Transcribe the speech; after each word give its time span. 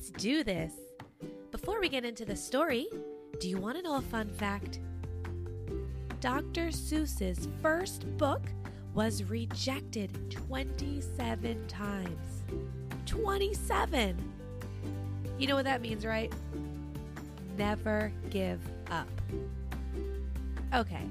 Let's 0.00 0.12
do 0.12 0.42
this. 0.42 0.72
Before 1.50 1.78
we 1.78 1.90
get 1.90 2.06
into 2.06 2.24
the 2.24 2.34
story, 2.34 2.88
do 3.38 3.50
you 3.50 3.58
want 3.58 3.76
to 3.76 3.82
know 3.82 3.96
a 3.96 4.00
fun 4.00 4.30
fact? 4.30 4.80
Dr. 6.20 6.68
Seuss's 6.68 7.48
first 7.60 8.06
book 8.16 8.40
was 8.94 9.22
rejected 9.24 10.30
27 10.30 11.66
times. 11.68 12.44
27! 13.04 14.16
You 15.38 15.46
know 15.46 15.56
what 15.56 15.66
that 15.66 15.82
means, 15.82 16.06
right? 16.06 16.32
Never 17.58 18.10
give 18.30 18.60
up. 18.90 19.06
Okay, 20.74 21.04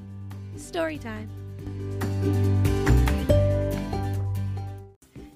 story 0.56 0.98
time. 0.98 1.30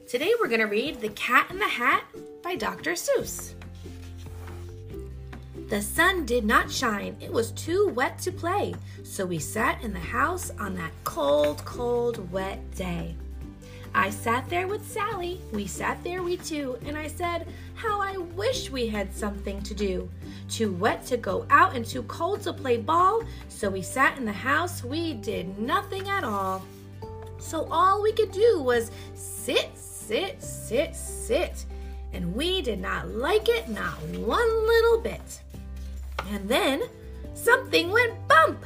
Today 0.07 0.33
we're 0.41 0.47
going 0.47 0.59
to 0.59 0.65
read 0.65 1.01
The 1.01 1.09
Cat 1.09 1.51
in 1.51 1.59
the 1.59 1.67
Hat 1.67 2.03
by 2.43 2.55
Dr. 2.55 2.91
Seuss. 2.91 3.53
The 5.69 5.81
sun 5.81 6.25
did 6.25 6.43
not 6.43 6.69
shine, 6.69 7.15
it 7.21 7.31
was 7.31 7.51
too 7.51 7.87
wet 7.95 8.19
to 8.19 8.31
play, 8.31 8.75
so 9.03 9.25
we 9.25 9.39
sat 9.39 9.81
in 9.81 9.93
the 9.93 9.99
house 9.99 10.51
on 10.59 10.75
that 10.75 10.91
cold, 11.05 11.63
cold, 11.63 12.31
wet 12.31 12.59
day. 12.75 13.15
I 13.95 14.09
sat 14.09 14.49
there 14.49 14.67
with 14.67 14.85
Sally, 14.85 15.39
we 15.51 15.65
sat 15.65 16.03
there, 16.03 16.21
we 16.21 16.37
two, 16.37 16.77
and 16.85 16.97
I 16.97 17.07
said, 17.07 17.47
How 17.75 18.01
I 18.01 18.17
wish 18.17 18.69
we 18.69 18.87
had 18.87 19.15
something 19.15 19.61
to 19.63 19.73
do. 19.73 20.09
Too 20.49 20.73
wet 20.73 21.05
to 21.07 21.17
go 21.17 21.45
out 21.49 21.75
and 21.75 21.85
too 21.85 22.03
cold 22.03 22.41
to 22.41 22.53
play 22.53 22.77
ball, 22.77 23.23
so 23.47 23.69
we 23.69 23.81
sat 23.81 24.17
in 24.17 24.25
the 24.25 24.31
house, 24.31 24.83
we 24.83 25.13
did 25.13 25.57
nothing 25.57 26.09
at 26.09 26.23
all. 26.23 26.63
So 27.37 27.67
all 27.71 28.01
we 28.01 28.11
could 28.11 28.31
do 28.31 28.61
was 28.61 28.91
sit, 29.13 29.69
sit, 29.75 30.41
sit, 30.41 30.95
sit, 30.95 31.65
and 32.13 32.33
we 32.35 32.61
did 32.61 32.79
not 32.79 33.09
like 33.09 33.49
it, 33.49 33.69
not 33.69 34.01
one 34.09 34.67
little 34.67 35.01
bit. 35.01 35.41
And 36.29 36.47
then 36.47 36.83
something 37.33 37.91
went 37.91 38.27
bump. 38.27 38.63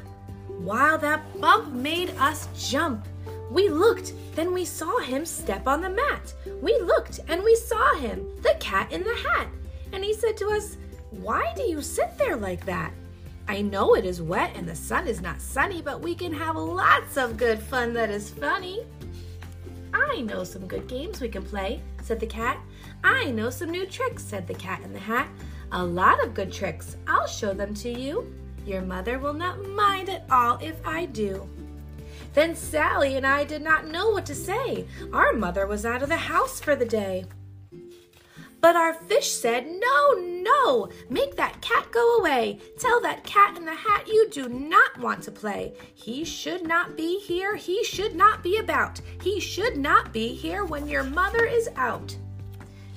While 0.59 0.97
that 0.99 1.39
bump 1.39 1.73
made 1.73 2.09
us 2.17 2.47
jump, 2.57 3.07
we 3.49 3.69
looked, 3.69 4.13
then 4.35 4.53
we 4.53 4.65
saw 4.65 4.99
him 4.99 5.25
step 5.25 5.67
on 5.67 5.81
the 5.81 5.89
mat. 5.89 6.33
We 6.61 6.77
looked 6.81 7.21
and 7.27 7.43
we 7.43 7.55
saw 7.55 7.95
him, 7.95 8.27
the 8.41 8.55
cat 8.59 8.91
in 8.91 9.03
the 9.03 9.15
hat. 9.15 9.47
And 9.93 10.03
he 10.03 10.13
said 10.13 10.35
to 10.37 10.49
us, 10.49 10.77
Why 11.11 11.53
do 11.55 11.63
you 11.63 11.81
sit 11.81 12.17
there 12.17 12.35
like 12.35 12.65
that? 12.65 12.91
I 13.47 13.61
know 13.61 13.95
it 13.95 14.03
is 14.03 14.21
wet 14.21 14.51
and 14.55 14.67
the 14.67 14.75
sun 14.75 15.07
is 15.07 15.21
not 15.21 15.39
sunny, 15.39 15.81
but 15.81 16.01
we 16.01 16.13
can 16.13 16.33
have 16.33 16.57
lots 16.57 17.15
of 17.15 17.37
good 17.37 17.59
fun 17.59 17.93
that 17.93 18.09
is 18.09 18.29
funny. 18.29 18.81
I 19.93 20.21
know 20.21 20.43
some 20.43 20.67
good 20.67 20.87
games 20.87 21.21
we 21.21 21.29
can 21.29 21.43
play, 21.43 21.81
said 22.07 22.19
the 22.21 22.25
cat. 22.25 22.57
I 23.03 23.31
know 23.31 23.49
some 23.49 23.69
new 23.69 23.85
tricks, 23.85 24.23
said 24.23 24.47
the 24.47 24.53
cat 24.53 24.81
in 24.83 24.93
the 24.93 24.99
hat. 24.99 25.27
A 25.73 25.83
lot 25.83 26.23
of 26.23 26.33
good 26.33 26.53
tricks. 26.53 26.95
I'll 27.05 27.27
show 27.27 27.53
them 27.53 27.73
to 27.75 27.89
you. 27.89 28.33
Your 28.65 28.81
mother 28.81 29.19
will 29.19 29.33
not 29.33 29.67
mind 29.67 30.07
at 30.07 30.25
all 30.31 30.57
if 30.61 30.75
I 30.87 31.05
do. 31.05 31.47
Then 32.33 32.55
Sally 32.55 33.17
and 33.17 33.27
I 33.27 33.43
did 33.43 33.61
not 33.61 33.87
know 33.87 34.09
what 34.09 34.25
to 34.27 34.35
say. 34.35 34.85
Our 35.11 35.33
mother 35.33 35.67
was 35.67 35.85
out 35.85 36.01
of 36.01 36.09
the 36.09 36.15
house 36.15 36.61
for 36.61 36.75
the 36.75 36.85
day. 36.85 37.25
But 38.59 38.75
our 38.75 38.93
fish 38.93 39.31
said, 39.31 39.67
No, 39.67 40.13
no, 40.13 40.89
make 41.09 41.35
that 41.35 41.61
cat 41.61 41.91
go 41.91 42.17
away. 42.17 42.59
Tell 42.79 42.99
that 43.01 43.23
cat 43.23 43.57
in 43.57 43.65
the 43.65 43.73
hat 43.73 44.07
you 44.07 44.29
do 44.29 44.49
not 44.49 44.97
want 44.99 45.23
to 45.23 45.31
play. 45.31 45.73
He 45.93 46.23
should 46.23 46.67
not 46.67 46.97
be 46.97 47.19
here. 47.19 47.55
He 47.55 47.83
should 47.83 48.15
not 48.15 48.43
be 48.43 48.57
about. 48.57 48.99
He 49.21 49.39
should 49.39 49.77
not 49.77 50.11
be 50.11 50.29
here 50.29 50.65
when 50.65 50.87
your 50.87 51.03
mother 51.03 51.45
is 51.45 51.69
out. 51.75 52.15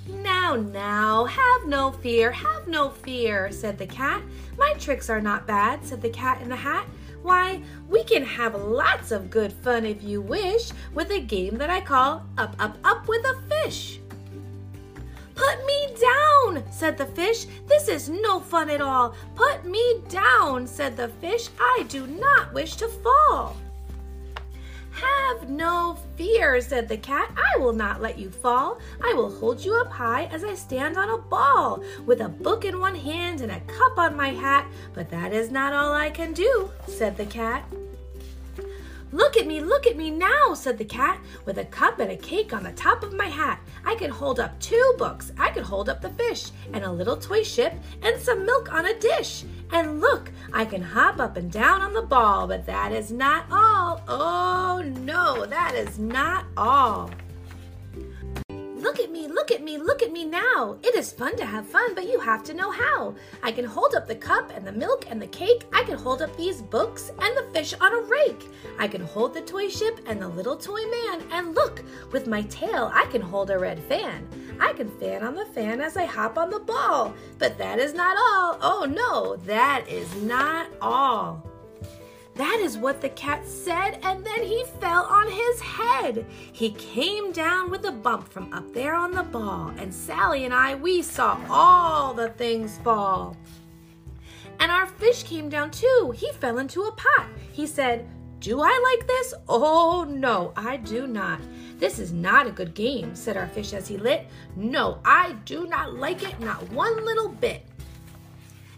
Now, 0.09 0.57
now, 0.57 1.25
have 1.27 1.67
no 1.67 1.93
fear, 1.93 2.33
have 2.33 2.67
no 2.67 2.91
fear, 2.91 3.53
said 3.53 3.79
the 3.79 3.87
cat. 3.87 4.23
My 4.59 4.73
tricks 4.79 5.09
are 5.09 5.21
not 5.21 5.47
bad, 5.47 5.85
said 5.85 6.03
the 6.03 6.11
cat 6.11 6.41
in 6.43 6.49
the 6.49 6.57
hat. 6.57 6.87
Why, 7.23 7.63
we 7.89 8.03
can 8.03 8.25
have 8.25 8.55
lots 8.55 9.13
of 9.13 9.31
good 9.31 9.53
fun 9.53 9.85
if 9.85 10.03
you 10.03 10.21
wish 10.23 10.73
with 10.95 11.11
a 11.11 11.21
game 11.21 11.59
that 11.59 11.71
I 11.71 11.81
call 11.81 12.25
Up, 12.39 12.57
Up, 12.59 12.79
Up 12.83 13.07
with 13.09 13.25
a 13.25 13.41
Fish. 13.49 14.00
Put 15.41 15.65
me 15.65 15.87
down, 15.99 16.63
said 16.71 16.99
the 16.99 17.07
fish. 17.07 17.47
This 17.67 17.89
is 17.89 18.11
no 18.11 18.41
fun 18.41 18.69
at 18.69 18.83
all. 18.83 19.15
Put 19.35 19.65
me 19.65 20.03
down, 20.11 20.67
said 20.67 20.99
the 20.99 21.09
fish. 21.09 21.49
I 21.59 21.87
do 21.89 22.07
not 22.07 22.53
wish 22.53 22.77
to 22.77 22.89
fall. 22.89 23.57
Have 24.91 25.49
no 25.49 25.97
fear, 26.17 26.61
said 26.61 26.89
the 26.89 26.99
cat. 26.99 27.31
I 27.55 27.59
will 27.59 27.73
not 27.73 28.03
let 28.03 28.19
you 28.19 28.29
fall. 28.29 28.81
I 29.03 29.15
will 29.15 29.35
hold 29.35 29.65
you 29.65 29.77
up 29.77 29.91
high 29.91 30.25
as 30.27 30.45
I 30.45 30.55
stand 30.55 30.99
on 30.99 31.09
a 31.09 31.17
ball, 31.17 31.83
with 32.05 32.21
a 32.21 32.29
book 32.29 32.67
in 32.67 32.79
one 32.79 32.97
hand 32.97 33.41
and 33.41 33.51
a 33.51 33.61
cup 33.61 33.97
on 33.97 34.15
my 34.15 34.29
hat. 34.29 34.67
But 34.93 35.09
that 35.09 35.33
is 35.33 35.51
not 35.51 35.73
all 35.73 35.95
I 35.95 36.11
can 36.11 36.35
do, 36.35 36.71
said 36.87 37.17
the 37.17 37.25
cat. 37.25 37.65
Look 39.13 39.37
at 39.37 39.47
me, 39.47 39.61
look 39.61 39.87
at 39.87 39.97
me 39.97 40.11
now, 40.11 40.55
said 40.55 40.79
the 40.79 40.85
cat, 40.85 41.19
with 41.45 41.59
a 41.59 41.65
cup 41.65 41.99
and 41.99 42.13
a 42.13 42.17
cake 42.17 42.53
on 42.53 42.63
the 42.63 42.73
top 42.73 43.03
of 43.03 43.13
my 43.13 43.27
hat. 43.27 43.61
I 43.85 43.95
can 43.95 44.11
hold 44.11 44.41
up 44.41 44.59
two 44.61 44.95
books, 44.99 45.33
I 45.39 45.51
can 45.51 45.63
hold 45.63 45.89
up 45.89 46.01
the 46.01 46.11
fish, 46.11 46.51
and 46.73 46.85
a 46.85 46.93
little 46.93 47.17
toy 47.17 47.43
ship, 47.43 47.75
and 48.03 48.21
some 48.21 48.47
milk 48.47 48.73
on 48.73 48.87
a 48.87 48.99
dish. 48.99 49.45
And 49.73 50.01
look, 50.01 50.31
I 50.53 50.65
can 50.65 50.83
hop 50.83 51.21
up 51.21 51.37
and 51.37 51.51
down 51.51 51.81
on 51.81 51.93
the 51.93 52.03
ball, 52.03 52.47
but 52.47 52.67
that 52.67 52.93
is 52.93 53.11
not 53.11 53.47
all. 53.51 54.03
Oh 54.09 54.83
no, 54.85 55.47
that 55.47 55.75
is 55.75 55.99
not 55.99 56.47
all. 56.57 57.11
Look 58.81 58.99
at 58.99 59.11
me, 59.11 59.29
look 59.29 59.51
at 59.51 59.63
me, 59.63 59.77
look 59.77 60.03
at 60.03 60.11
me 60.11 60.25
now. 60.25 60.79
It 60.83 60.95
is 60.95 61.13
fun 61.13 61.37
to 61.37 61.45
have 61.45 61.67
fun, 61.67 61.95
but 61.95 62.09
you 62.09 62.19
have 62.19 62.43
to 62.45 62.55
know 62.55 62.71
how. 62.71 63.15
I 63.43 63.53
can 63.53 63.67
hold 63.67 63.95
up 63.95 64.07
the 64.07 64.15
cup 64.15 64.51
and 64.57 64.67
the 64.67 64.73
milk 64.73 65.05
and 65.11 65.21
the 65.21 65.27
cake. 65.27 65.65
I 65.71 65.83
can 65.83 65.99
hold 65.99 66.23
up 66.23 66.35
these 66.35 66.63
books 66.63 67.13
and 67.19 67.37
the 67.37 67.47
fish 67.53 67.75
on 67.79 67.93
a 67.93 68.01
rake. 68.01 68.49
I 68.79 68.89
can 68.89 69.03
hold 69.03 69.35
the 69.35 69.43
toy 69.43 69.69
ship 69.69 70.01
and 70.07 70.23
the 70.23 70.29
little 70.29 70.57
toy 70.57 70.81
man. 70.87 71.23
And 71.31 71.55
look, 71.55 71.85
with 72.11 72.27
my 72.27 72.41
tail, 72.43 72.91
I 72.95 73.05
can 73.07 73.21
hold 73.21 73.51
a 73.51 73.59
red 73.59 73.81
fan. 73.81 74.27
I 74.59 74.73
can 74.73 74.89
fan 74.99 75.23
on 75.25 75.35
the 75.35 75.45
fan 75.45 75.83
as 75.83 75.99
I 75.99 76.07
hop 76.07 76.39
on 76.39 76.49
the 76.49 76.61
ball. 76.61 77.13
But 77.39 77.59
that 77.59 77.79
is 77.79 77.93
not 77.93 78.17
all. 78.17 78.59
Oh 78.63 78.87
no, 78.89 79.37
that 79.45 79.87
is 79.91 80.15
not 80.23 80.69
all. 80.81 81.50
That 82.41 82.59
is 82.61 82.79
what 82.79 83.03
the 83.03 83.11
cat 83.11 83.47
said, 83.47 83.99
and 84.03 84.25
then 84.25 84.43
he 84.43 84.65
fell 84.81 85.05
on 85.05 85.31
his 85.31 85.61
head. 85.61 86.25
He 86.53 86.71
came 86.71 87.33
down 87.33 87.71
with 87.71 87.85
a 87.85 87.93
bump 87.93 88.33
from 88.33 88.51
up 88.55 88.73
there 88.73 88.95
on 88.95 89.13
the 89.13 89.25
ball, 89.25 89.75
and 89.77 89.93
Sally 89.93 90.47
and 90.47 90.55
I, 90.55 90.75
we 90.75 91.03
saw 91.03 91.39
all 91.51 92.15
the 92.15 92.31
things 92.31 92.79
fall. 92.79 93.37
And 94.59 94.73
our 94.73 94.87
fish 94.87 95.23
came 95.23 95.51
down 95.51 95.71
too. 95.71 96.15
He 96.17 96.33
fell 96.33 96.61
into 96.61 96.85
a 96.85 96.93
pot. 96.93 97.27
He 97.53 97.67
said, 97.67 98.09
Do 98.39 98.63
I 98.63 98.97
like 98.97 99.07
this? 99.07 99.35
Oh, 99.47 100.07
no, 100.09 100.55
I 100.57 100.79
do 100.79 101.07
not. 101.07 101.43
This 101.77 101.99
is 101.99 102.11
not 102.11 102.47
a 102.47 102.53
good 102.53 102.73
game, 102.73 103.15
said 103.15 103.37
our 103.37 103.49
fish 103.49 103.75
as 103.75 103.87
he 103.87 103.99
lit. 103.99 104.27
No, 104.57 105.01
I 105.05 105.33
do 105.45 105.67
not 105.67 105.93
like 105.93 106.23
it, 106.23 106.41
not 106.41 106.73
one 106.73 107.05
little 107.05 107.29
bit. 107.29 107.67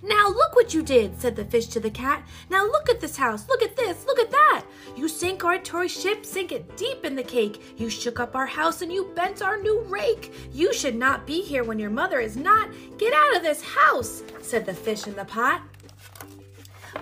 Now 0.03 0.29
look 0.29 0.57
what 0.57 0.75
you 0.75 0.83
did, 0.83 1.21
said 1.21 1.37
the 1.37 1.45
fish 1.45 1.67
to 1.69 1.81
the 1.81 1.91
cat. 1.91 2.27
Now 2.51 2.65
look 2.65 2.91
at 2.91 3.01
this 3.01 3.17
house, 3.17 3.49
look 3.49 3.63
at 3.63 3.77
this, 3.77 4.05
look 4.05 4.19
at 4.19 4.33
that. 4.33 4.65
You 4.97 5.09
sank 5.09 5.45
our 5.45 5.59
toy 5.59 5.87
ship, 5.87 6.27
sank 6.27 6.51
it 6.51 6.77
deep 6.77 7.05
in 7.05 7.15
the 7.15 7.23
cake. 7.23 7.63
You 7.77 7.89
shook 7.89 8.19
up 8.19 8.35
our 8.35 8.47
house 8.47 8.83
and 8.83 8.93
you 8.93 9.13
bent 9.15 9.43
our 9.43 9.61
new 9.61 9.81
rake. 9.83 10.33
You 10.53 10.73
should 10.75 10.97
not 10.97 11.25
be 11.25 11.41
here 11.41 11.63
when 11.63 11.79
your 11.79 11.91
mother 11.91 12.19
is 12.19 12.37
not. 12.37 12.69
Get 12.99 13.15
out 13.15 13.37
of 13.37 13.43
this 13.43 13.63
house, 13.63 14.25
said 14.41 14.67
the 14.67 14.75
fish 14.75 15.07
in 15.07 15.15
the 15.15 15.25
pot. 15.25 15.63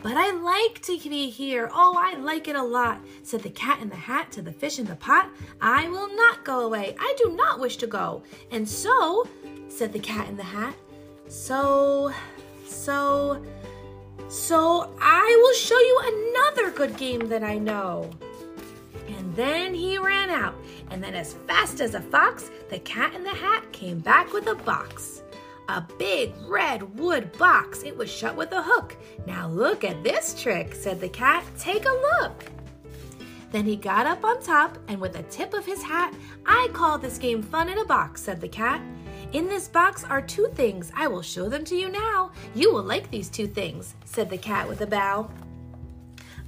But 0.02 0.16
I 0.16 0.30
like 0.32 0.80
to 0.82 0.98
be 0.98 1.30
here. 1.30 1.70
Oh, 1.72 1.96
I 1.98 2.18
like 2.18 2.48
it 2.48 2.56
a 2.56 2.62
lot, 2.62 3.00
said 3.22 3.42
the 3.42 3.50
cat 3.50 3.80
in 3.80 3.88
the 3.88 3.96
hat 3.96 4.30
to 4.32 4.42
the 4.42 4.52
fish 4.52 4.78
in 4.78 4.86
the 4.86 4.96
pot. 4.96 5.30
I 5.60 5.88
will 5.88 6.14
not 6.14 6.44
go 6.44 6.60
away. 6.60 6.94
I 6.98 7.14
do 7.22 7.34
not 7.34 7.60
wish 7.60 7.76
to 7.78 7.86
go. 7.86 8.22
And 8.50 8.68
so, 8.68 9.26
said 9.68 9.92
the 9.92 9.98
cat 9.98 10.28
in 10.28 10.36
the 10.36 10.42
hat, 10.42 10.74
so 11.28 12.12
so, 12.70 13.44
so 14.28 14.94
I 15.00 15.40
will 15.42 15.54
show 15.54 15.78
you 15.78 16.00
another 16.04 16.70
good 16.70 16.96
game 16.96 17.28
that 17.28 17.42
I 17.42 17.58
know. 17.58 18.10
And 19.08 19.34
then 19.34 19.74
he 19.74 19.98
ran 19.98 20.30
out, 20.30 20.54
and 20.90 21.02
then 21.02 21.14
as 21.14 21.34
fast 21.46 21.80
as 21.80 21.94
a 21.94 22.00
fox, 22.00 22.50
the 22.68 22.78
cat 22.80 23.14
in 23.14 23.24
the 23.24 23.30
hat 23.30 23.70
came 23.72 23.98
back 23.98 24.32
with 24.32 24.46
a 24.46 24.54
box. 24.54 25.22
A 25.68 25.84
big 25.98 26.32
red 26.48 26.98
wood 26.98 27.30
box. 27.38 27.84
It 27.84 27.96
was 27.96 28.10
shut 28.10 28.34
with 28.34 28.50
a 28.52 28.62
hook. 28.62 28.96
Now 29.26 29.48
look 29.48 29.84
at 29.84 30.02
this 30.02 30.40
trick, 30.40 30.74
said 30.74 31.00
the 31.00 31.08
cat. 31.08 31.44
Take 31.58 31.84
a 31.86 32.20
look. 32.20 32.44
Then 33.52 33.66
he 33.66 33.76
got 33.76 34.06
up 34.06 34.24
on 34.24 34.42
top, 34.42 34.78
and 34.88 35.00
with 35.00 35.16
a 35.16 35.22
tip 35.24 35.54
of 35.54 35.66
his 35.66 35.82
hat, 35.82 36.14
I 36.46 36.68
call 36.72 36.98
this 36.98 37.18
game 37.18 37.42
fun 37.42 37.68
in 37.68 37.78
a 37.78 37.84
box, 37.84 38.22
said 38.22 38.40
the 38.40 38.48
cat. 38.48 38.80
In 39.32 39.46
this 39.48 39.68
box 39.68 40.02
are 40.02 40.20
two 40.20 40.48
things. 40.54 40.90
I 40.96 41.06
will 41.06 41.22
show 41.22 41.48
them 41.48 41.64
to 41.66 41.76
you 41.76 41.88
now. 41.88 42.32
You 42.52 42.74
will 42.74 42.82
like 42.82 43.10
these 43.10 43.28
two 43.28 43.46
things, 43.46 43.94
said 44.04 44.28
the 44.28 44.36
cat 44.36 44.68
with 44.68 44.80
a 44.80 44.88
bow. 44.88 45.30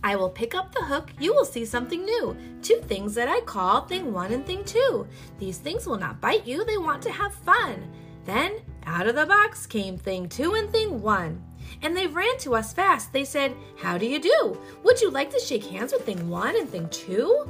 I 0.03 0.17
will 0.17 0.29
pick 0.29 0.57
up 0.57 0.75
the 0.75 0.85
hook. 0.85 1.11
You 1.21 1.33
will 1.33 1.45
see 1.45 1.65
something 1.65 2.05
new. 2.05 2.37
Two 2.61 2.81
things 2.89 3.15
that 3.15 3.29
I 3.29 3.41
call 3.43 3.83
thing 3.83 4.13
one 4.13 4.33
and 4.33 4.45
thing 4.45 4.65
two. 4.65 5.07
These 5.39 5.59
things 5.59 5.87
will 5.87 5.97
not 5.97 6.21
bite 6.21 6.45
you. 6.45 6.65
They 6.65 6.77
want 6.77 7.03
to 7.03 7.13
have 7.13 7.33
fun. 7.35 7.89
Then 8.25 8.59
Out 8.85 9.07
of 9.07 9.15
the 9.15 9.27
box 9.27 9.65
came 9.65 9.97
thing 9.97 10.29
two 10.29 10.55
and 10.55 10.69
thing 10.71 11.01
one. 11.01 11.41
And 11.83 11.97
they 11.97 12.09
ran 12.09 12.37
to 12.39 12.57
us 12.57 12.73
fast. 12.73 13.13
They 13.13 13.25
said, 13.25 13.55
How 13.79 13.97
do 13.97 14.07
you 14.07 14.21
do? 14.21 14.59
Would 14.83 15.01
you 15.01 15.11
like 15.11 15.31
to 15.31 15.39
shake 15.39 15.65
hands 15.67 15.93
with 15.93 16.05
thing 16.05 16.29
one 16.29 16.57
and 16.57 16.69
thing 16.69 16.89
two? 16.89 17.49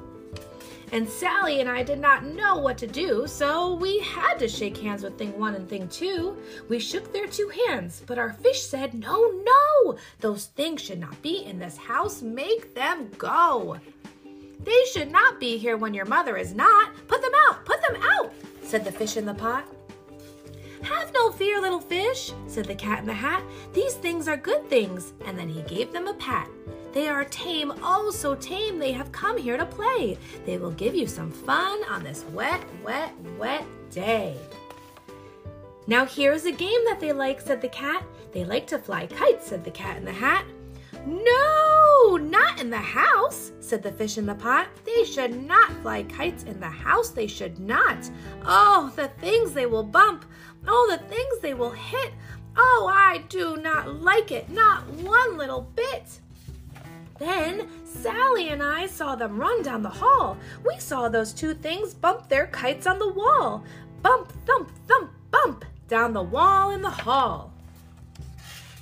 And 0.92 1.08
Sally 1.08 1.60
and 1.60 1.70
I 1.70 1.82
did 1.82 1.98
not 1.98 2.26
know 2.26 2.58
what 2.58 2.76
to 2.78 2.86
do, 2.86 3.26
so 3.26 3.74
we 3.76 3.98
had 4.00 4.34
to 4.38 4.46
shake 4.46 4.76
hands 4.76 5.02
with 5.02 5.16
thing 5.16 5.38
one 5.38 5.54
and 5.54 5.66
thing 5.66 5.88
two. 5.88 6.36
We 6.68 6.78
shook 6.78 7.10
their 7.14 7.26
two 7.26 7.50
hands, 7.66 8.02
but 8.06 8.18
our 8.18 8.34
fish 8.34 8.60
said, 8.60 8.92
No, 8.92 9.42
no, 9.42 9.96
those 10.20 10.46
things 10.46 10.82
should 10.82 11.00
not 11.00 11.20
be 11.22 11.44
in 11.46 11.58
this 11.58 11.78
house. 11.78 12.20
Make 12.20 12.74
them 12.74 13.08
go. 13.16 13.78
They 14.60 14.84
should 14.92 15.10
not 15.10 15.40
be 15.40 15.56
here 15.56 15.78
when 15.78 15.94
your 15.94 16.04
mother 16.04 16.36
is 16.36 16.52
not. 16.52 16.94
Put 17.08 17.22
them 17.22 17.32
out, 17.48 17.64
put 17.64 17.80
them 17.80 18.00
out, 18.02 18.32
said 18.62 18.84
the 18.84 18.92
fish 18.92 19.16
in 19.16 19.24
the 19.24 19.34
pot. 19.34 19.64
Have 20.82 21.12
no 21.14 21.30
fear, 21.30 21.60
little 21.60 21.80
fish, 21.80 22.32
said 22.46 22.64
the 22.64 22.74
cat 22.74 22.98
in 22.98 23.06
the 23.06 23.12
hat. 23.12 23.42
These 23.72 23.94
things 23.94 24.28
are 24.28 24.36
good 24.36 24.68
things. 24.68 25.12
And 25.24 25.38
then 25.38 25.48
he 25.48 25.62
gave 25.62 25.92
them 25.92 26.08
a 26.08 26.14
pat. 26.14 26.48
They 26.92 27.08
are 27.08 27.24
tame, 27.24 27.72
oh 27.82 28.10
so 28.10 28.34
tame, 28.34 28.78
they 28.78 28.92
have 28.92 29.12
come 29.12 29.38
here 29.38 29.56
to 29.56 29.64
play. 29.64 30.18
They 30.44 30.58
will 30.58 30.72
give 30.72 30.94
you 30.94 31.06
some 31.06 31.30
fun 31.30 31.82
on 31.84 32.04
this 32.04 32.24
wet, 32.32 32.62
wet, 32.84 33.14
wet 33.38 33.64
day. 33.90 34.36
Now 35.86 36.04
here's 36.04 36.44
a 36.44 36.52
game 36.52 36.84
that 36.84 37.00
they 37.00 37.12
like, 37.12 37.40
said 37.40 37.62
the 37.62 37.68
cat. 37.68 38.04
They 38.32 38.44
like 38.44 38.66
to 38.68 38.78
fly 38.78 39.06
kites, 39.06 39.46
said 39.46 39.64
the 39.64 39.70
cat 39.70 39.96
in 39.96 40.04
the 40.04 40.12
hat. 40.12 40.44
No, 41.06 41.51
in 42.62 42.70
the 42.70 42.76
house, 42.76 43.50
said 43.58 43.82
the 43.82 43.90
fish 43.90 44.18
in 44.18 44.24
the 44.24 44.36
pot. 44.36 44.68
They 44.84 45.02
should 45.02 45.34
not 45.48 45.72
fly 45.82 46.04
kites 46.04 46.44
in 46.44 46.60
the 46.60 46.70
house, 46.70 47.10
they 47.10 47.26
should 47.26 47.58
not. 47.58 48.08
Oh, 48.46 48.92
the 48.94 49.08
things 49.20 49.50
they 49.50 49.66
will 49.66 49.82
bump. 49.82 50.24
Oh, 50.68 50.86
the 50.88 51.04
things 51.08 51.40
they 51.40 51.54
will 51.54 51.72
hit. 51.72 52.12
Oh, 52.56 52.88
I 52.88 53.24
do 53.28 53.56
not 53.56 54.00
like 54.00 54.30
it, 54.30 54.48
not 54.48 54.86
one 54.88 55.36
little 55.36 55.62
bit. 55.74 56.20
Then 57.18 57.66
Sally 57.84 58.50
and 58.50 58.62
I 58.62 58.86
saw 58.86 59.16
them 59.16 59.40
run 59.40 59.62
down 59.62 59.82
the 59.82 59.88
hall. 59.88 60.36
We 60.64 60.78
saw 60.78 61.08
those 61.08 61.32
two 61.32 61.54
things 61.54 61.94
bump 61.94 62.28
their 62.28 62.46
kites 62.46 62.86
on 62.86 63.00
the 63.00 63.12
wall. 63.12 63.64
Bump, 64.02 64.32
thump, 64.46 64.70
thump, 64.86 65.10
bump 65.32 65.64
down 65.88 66.12
the 66.12 66.22
wall 66.22 66.70
in 66.70 66.82
the 66.82 66.90
hall. 66.90 67.51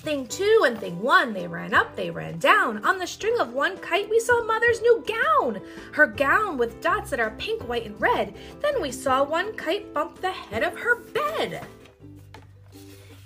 Thing 0.03 0.27
two 0.29 0.63
and 0.65 0.79
thing 0.79 1.03
one, 1.03 1.35
they 1.35 1.47
ran 1.47 1.75
up, 1.75 1.95
they 1.95 2.11
ran 2.11 2.39
down. 2.39 2.83
On 2.87 2.99
the 2.99 3.07
string 3.07 3.39
of 3.39 3.53
one 3.53 3.77
kite, 3.77 4.09
we 4.09 4.19
saw 4.19 4.43
Mother's 4.43 4.81
new 4.81 5.05
gown. 5.07 5.61
Her 5.93 6.07
gown 6.07 6.57
with 6.57 6.81
dots 6.81 7.11
that 7.11 7.21
are 7.21 7.33
pink, 7.33 7.69
white, 7.69 7.85
and 7.85 8.01
red. 8.01 8.35
Then 8.63 8.81
we 8.81 8.93
saw 8.93 9.23
one 9.23 9.55
kite 9.57 9.93
bump 9.93 10.23
the 10.23 10.33
head 10.33 10.63
of 10.63 10.79
her 10.79 11.01
bed. 11.01 11.67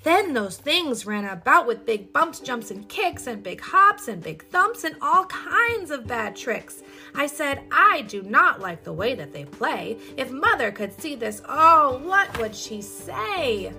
Then 0.03 0.33
those 0.33 0.57
things 0.57 1.07
ran 1.07 1.25
about 1.25 1.69
with 1.69 1.87
big 1.87 2.13
bumps, 2.13 2.41
jumps, 2.41 2.73
and 2.73 2.89
kicks, 2.89 3.29
and 3.29 3.41
big 3.41 3.61
hops, 3.61 4.09
and 4.09 4.21
big 4.21 4.45
thumps, 4.47 4.83
and 4.83 4.97
all 5.01 5.27
kinds 5.27 5.93
of 5.93 6.09
bad 6.09 6.35
tricks. 6.35 6.83
I 7.15 7.29
said, 7.29 7.63
I 7.71 8.03
do 8.09 8.23
not 8.23 8.61
like 8.61 8.83
the 8.83 8.93
way 8.93 9.15
that 9.15 9.33
they 9.33 9.45
play. 9.45 9.97
If 10.17 10.33
mother 10.33 10.73
could 10.73 11.01
see 11.01 11.15
this, 11.15 11.41
oh, 11.49 12.01
what 12.05 12.37
would 12.41 12.55
she 12.57 12.83
say? 12.83 13.73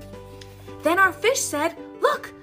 Then 0.81 0.97
our 0.97 1.11
fish 1.11 1.41
said, 1.41 1.75
Look! 1.99 2.34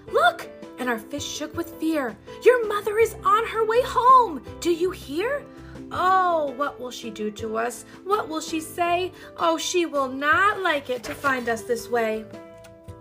And 0.83 0.91
our 0.91 0.99
fish 0.99 1.25
shook 1.25 1.57
with 1.57 1.79
fear. 1.79 2.17
Your 2.43 2.67
mother 2.67 2.99
is 2.99 3.15
on 3.25 3.47
her 3.47 3.65
way 3.65 3.83
home. 3.83 4.43
Do 4.59 4.73
you 4.73 4.91
hear? 4.91 5.45
Oh, 5.93 6.55
what 6.57 6.81
will 6.81 6.91
she 6.91 7.09
do 7.09 7.31
to 7.31 7.57
us? 7.57 7.85
What 8.03 8.29
will 8.29 8.41
she 8.41 8.59
say? 8.59 9.13
Oh, 9.37 9.57
she 9.57 9.87
will 9.87 10.09
not 10.09 10.59
like 10.59 10.91
it 10.91 11.05
to 11.05 11.15
find 11.15 11.49
us 11.49 11.63
this 11.63 11.89
way. 11.89 12.25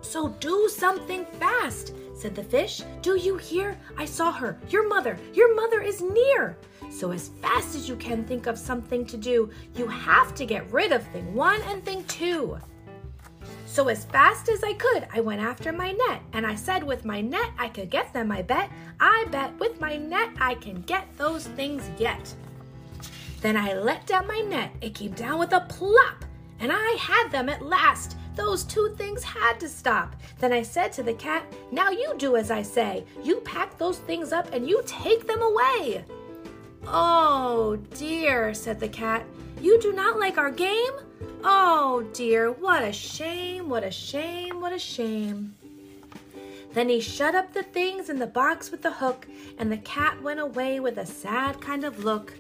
So 0.02 0.30
do 0.30 0.70
something 0.72 1.26
fast, 1.40 1.96
said 2.14 2.36
the 2.36 2.44
fish. 2.44 2.84
Do 3.02 3.18
you 3.18 3.38
hear? 3.38 3.76
I 3.98 4.06
saw 4.06 4.32
her. 4.32 4.60
Your 4.70 4.88
mother. 4.88 5.18
Your 5.34 5.56
mother 5.56 5.82
is 5.82 6.04
near. 6.04 6.60
So, 6.92 7.10
as 7.12 7.30
fast 7.42 7.74
as 7.74 7.90
you 7.90 7.96
can 7.96 8.26
think 8.26 8.46
of 8.46 8.60
something 8.60 9.08
to 9.08 9.18
do, 9.18 9.50
you 9.76 9.88
have 9.88 10.36
to 10.36 10.46
get 10.46 10.72
rid 10.72 10.92
of 10.92 11.02
thing 11.08 11.34
one 11.34 11.62
and 11.64 11.84
thing 11.84 12.04
two. 12.04 12.60
So, 13.72 13.88
as 13.88 14.04
fast 14.04 14.50
as 14.50 14.66
I 14.66 14.74
could, 14.74 15.08
I 15.14 15.22
went 15.22 15.40
after 15.40 15.72
my 15.72 15.94
net, 15.94 16.22
and 16.34 16.46
I 16.46 16.56
said, 16.56 16.84
With 16.84 17.06
my 17.06 17.22
net, 17.22 17.52
I 17.58 17.70
could 17.70 17.90
get 17.90 18.12
them, 18.12 18.30
I 18.30 18.42
bet. 18.42 18.70
I 19.00 19.26
bet 19.32 19.58
with 19.62 19.80
my 19.80 19.96
net, 19.96 20.32
I 20.42 20.56
can 20.56 20.82
get 20.82 21.08
those 21.18 21.48
things 21.48 21.90
yet. 21.98 22.36
Then 23.40 23.56
I 23.56 23.76
let 23.76 24.06
down 24.06 24.28
my 24.28 24.40
net. 24.40 24.74
It 24.82 24.94
came 24.94 25.14
down 25.14 25.40
with 25.40 25.54
a 25.54 25.62
plop, 25.70 26.26
and 26.60 26.70
I 26.70 26.98
had 27.00 27.32
them 27.32 27.48
at 27.48 27.62
last. 27.62 28.18
Those 28.36 28.66
two 28.66 28.94
things 28.98 29.24
had 29.24 29.58
to 29.62 29.70
stop. 29.70 30.18
Then 30.40 30.52
I 30.52 30.64
said 30.64 30.92
to 30.94 31.04
the 31.04 31.14
cat, 31.14 31.46
Now 31.72 31.92
you 31.92 32.14
do 32.18 32.36
as 32.36 32.52
I 32.52 32.64
say. 32.64 33.06
You 33.24 33.40
pack 33.40 33.78
those 33.78 34.00
things 34.00 34.34
up 34.34 34.54
and 34.54 34.68
you 34.68 34.84
take 34.86 35.26
them 35.26 35.42
away. 35.42 36.04
Oh 36.88 37.78
dear, 37.94 38.54
said 38.54 38.82
the 38.82 38.90
cat. 38.90 39.26
You 39.62 39.80
do 39.80 39.94
not 39.94 40.20
like 40.20 40.38
our 40.38 40.52
game? 40.52 40.92
Oh 41.44 42.08
dear, 42.14 42.52
what 42.52 42.84
a 42.84 42.94
shame, 42.94 43.68
what 43.70 43.84
a 43.84 43.92
shame, 43.92 44.62
what 44.62 44.74
a 44.74 44.80
shame. 44.80 45.56
Then 46.74 46.88
he 46.88 47.02
shut 47.02 47.36
up 47.36 47.54
the 47.54 47.64
things 47.64 48.10
in 48.10 48.20
the 48.20 48.28
box 48.28 48.72
with 48.72 48.82
the 48.82 48.92
hook, 48.92 49.28
and 49.58 49.72
the 49.72 49.78
cat 49.78 50.22
went 50.22 50.40
away 50.40 50.80
with 50.80 50.98
a 50.98 51.06
sad 51.06 51.60
kind 51.60 51.84
of 51.84 52.04
look. 52.04 52.34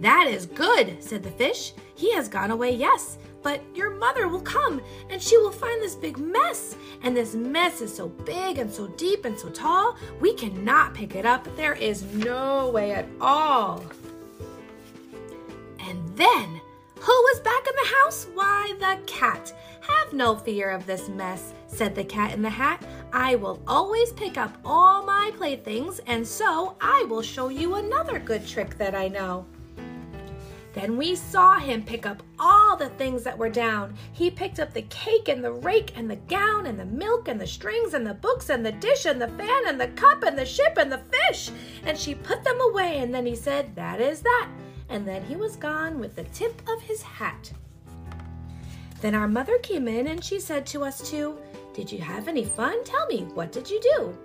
That 0.00 0.26
is 0.26 0.46
good, 0.46 1.02
said 1.02 1.22
the 1.22 1.30
fish. 1.30 1.72
He 1.94 2.12
has 2.14 2.28
gone 2.28 2.50
away, 2.50 2.74
yes, 2.74 3.16
but 3.42 3.62
your 3.74 3.90
mother 3.90 4.26
will 4.26 4.40
come 4.40 4.82
and 5.08 5.22
she 5.22 5.38
will 5.38 5.52
find 5.52 5.80
this 5.80 5.94
big 5.94 6.18
mess. 6.18 6.76
And 7.02 7.16
this 7.16 7.34
mess 7.34 7.80
is 7.80 7.94
so 7.94 8.08
big 8.08 8.58
and 8.58 8.70
so 8.70 8.88
deep 8.88 9.24
and 9.24 9.38
so 9.38 9.48
tall, 9.50 9.96
we 10.20 10.34
cannot 10.34 10.94
pick 10.94 11.14
it 11.14 11.24
up. 11.24 11.46
There 11.56 11.74
is 11.74 12.02
no 12.02 12.70
way 12.70 12.92
at 12.92 13.06
all. 13.20 13.84
And 15.78 16.16
then, 16.16 16.60
who 16.98 17.12
was 17.12 17.40
back 17.40 17.66
in 17.66 17.74
the 17.76 17.94
house? 18.02 18.26
Why, 18.34 18.74
the 18.78 18.98
cat. 19.06 19.52
Have 19.80 20.12
no 20.12 20.34
fear 20.34 20.70
of 20.70 20.86
this 20.86 21.08
mess, 21.08 21.52
said 21.66 21.94
the 21.94 22.04
cat 22.04 22.32
in 22.32 22.42
the 22.42 22.50
hat. 22.50 22.82
I 23.12 23.36
will 23.36 23.62
always 23.66 24.12
pick 24.12 24.36
up 24.36 24.56
all 24.64 25.04
my 25.04 25.30
playthings, 25.36 26.00
and 26.06 26.26
so 26.26 26.76
I 26.80 27.06
will 27.08 27.22
show 27.22 27.48
you 27.48 27.74
another 27.74 28.18
good 28.18 28.46
trick 28.46 28.76
that 28.78 28.94
I 28.94 29.08
know. 29.08 29.46
Then 30.76 30.98
we 30.98 31.16
saw 31.16 31.58
him 31.58 31.82
pick 31.82 32.04
up 32.04 32.22
all 32.38 32.76
the 32.76 32.90
things 32.90 33.22
that 33.22 33.38
were 33.38 33.48
down. 33.48 33.94
He 34.12 34.30
picked 34.30 34.60
up 34.60 34.74
the 34.74 34.82
cake 34.82 35.28
and 35.28 35.42
the 35.42 35.52
rake 35.52 35.96
and 35.96 36.10
the 36.10 36.16
gown 36.16 36.66
and 36.66 36.78
the 36.78 36.84
milk 36.84 37.28
and 37.28 37.40
the 37.40 37.46
strings 37.46 37.94
and 37.94 38.06
the 38.06 38.12
books 38.12 38.50
and 38.50 38.64
the 38.64 38.72
dish 38.72 39.06
and 39.06 39.18
the 39.20 39.28
fan 39.28 39.68
and 39.68 39.80
the 39.80 39.88
cup 39.88 40.22
and 40.22 40.36
the 40.36 40.44
ship 40.44 40.76
and 40.76 40.92
the 40.92 41.00
fish. 41.28 41.50
And 41.84 41.96
she 41.96 42.14
put 42.14 42.44
them 42.44 42.60
away 42.60 42.98
and 42.98 43.14
then 43.14 43.24
he 43.24 43.34
said, 43.34 43.74
That 43.74 44.02
is 44.02 44.20
that. 44.20 44.50
And 44.88 45.06
then 45.06 45.24
he 45.24 45.36
was 45.36 45.56
gone 45.56 45.98
with 45.98 46.14
the 46.14 46.24
tip 46.24 46.60
of 46.68 46.80
his 46.82 47.02
hat. 47.02 47.52
Then 49.00 49.14
our 49.14 49.28
mother 49.28 49.58
came 49.58 49.88
in 49.88 50.06
and 50.08 50.24
she 50.24 50.40
said 50.40 50.66
to 50.66 50.84
us 50.84 51.10
two, 51.10 51.38
Did 51.74 51.90
you 51.92 51.98
have 51.98 52.28
any 52.28 52.44
fun? 52.44 52.82
Tell 52.84 53.06
me, 53.06 53.22
what 53.34 53.52
did 53.52 53.68
you 53.68 53.80
do? 53.96 54.18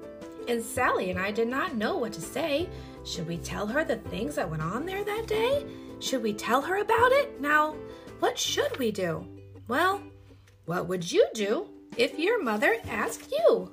And 0.48 0.64
Sally 0.64 1.10
and 1.12 1.20
I 1.20 1.32
did 1.32 1.48
not 1.48 1.76
know 1.76 1.98
what 1.98 2.14
to 2.14 2.22
say. 2.22 2.70
Should 3.04 3.28
we 3.28 3.38
tell 3.38 3.68
her 3.68 3.84
the 3.84 3.98
things 3.98 4.36
that 4.36 4.50
went 4.50 4.64
on 4.64 4.86
there 4.86 5.04
that 5.04 5.28
day? 5.28 5.66
Should 6.00 6.24
we 6.24 6.34
tell 6.34 6.62
her 6.62 6.78
about 6.78 7.12
it? 7.12 7.40
Now, 7.40 7.76
what 8.20 8.38
should 8.38 8.78
we 8.78 8.92
do? 8.92 9.26
Well, 9.68 10.02
what 10.66 10.88
would 10.88 11.12
you 11.12 11.26
do 11.34 11.70
if 11.98 12.18
your 12.18 12.42
mother 12.42 12.76
asked 12.88 13.32
you? 13.32 13.72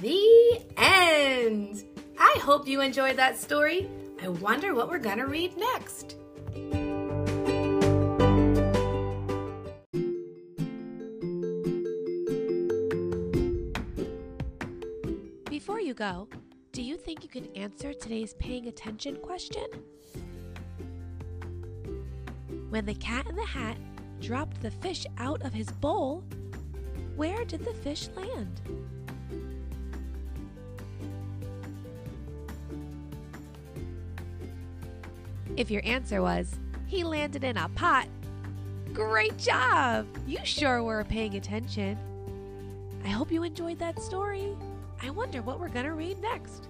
The 0.00 0.62
end. 0.76 1.84
I 2.18 2.38
hope 2.40 2.66
you 2.66 2.80
enjoyed 2.80 3.16
that 3.16 3.38
story. 3.38 3.88
I 4.22 4.28
wonder 4.28 4.72
what 4.72 4.88
we're 4.88 5.00
going 5.00 5.18
to 5.18 5.26
read 5.26 5.56
next. 5.56 6.16
Before 15.50 15.80
you 15.80 15.92
go, 15.94 16.28
do 16.70 16.82
you 16.82 16.96
think 16.96 17.24
you 17.24 17.28
can 17.28 17.48
answer 17.56 17.92
today's 17.92 18.34
paying 18.34 18.68
attention 18.68 19.16
question? 19.16 19.66
When 22.70 22.86
the 22.86 22.94
cat 22.94 23.26
in 23.26 23.34
the 23.34 23.44
hat 23.44 23.76
dropped 24.20 24.62
the 24.62 24.70
fish 24.70 25.04
out 25.18 25.42
of 25.42 25.52
his 25.52 25.68
bowl, 25.72 26.22
where 27.16 27.44
did 27.44 27.64
the 27.64 27.74
fish 27.74 28.08
land? 28.14 28.60
If 35.56 35.70
your 35.70 35.82
answer 35.84 36.22
was, 36.22 36.54
he 36.86 37.04
landed 37.04 37.44
in 37.44 37.58
a 37.58 37.68
pot, 37.70 38.08
great 38.94 39.36
job! 39.36 40.06
You 40.26 40.38
sure 40.44 40.82
were 40.82 41.04
paying 41.04 41.34
attention. 41.34 41.98
I 43.04 43.08
hope 43.08 43.30
you 43.30 43.42
enjoyed 43.42 43.78
that 43.78 44.00
story. 44.00 44.56
I 45.02 45.10
wonder 45.10 45.42
what 45.42 45.60
we're 45.60 45.68
going 45.68 45.84
to 45.84 45.92
read 45.92 46.20
next. 46.22 46.68